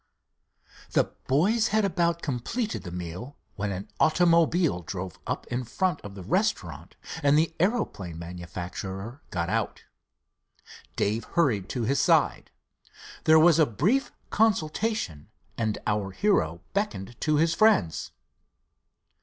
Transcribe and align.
The 0.93 1.13
boys 1.27 1.67
had 1.67 1.85
about 1.85 2.23
completed 2.23 2.81
the 2.81 2.91
meal, 2.91 3.37
when 3.55 3.71
an 3.71 3.87
automobile 3.99 4.81
drove 4.81 5.19
up 5.27 5.45
in 5.49 5.63
front 5.63 6.01
of 6.01 6.15
the 6.15 6.23
restaurant 6.23 6.95
and 7.21 7.37
the 7.37 7.53
aeroplane 7.59 8.17
manufacturer 8.17 9.21
got 9.29 9.47
out. 9.47 9.83
Dave 10.95 11.25
hurried 11.25 11.69
to 11.69 11.83
his 11.83 11.99
side. 12.01 12.49
There 13.25 13.37
was 13.39 13.59
a 13.59 13.67
brief 13.67 14.11
consultation, 14.31 15.29
and 15.55 15.77
our 15.85 16.09
hero 16.09 16.61
beckoned 16.73 17.15
to 17.21 17.35
his 17.35 17.53
friends. 17.53 18.09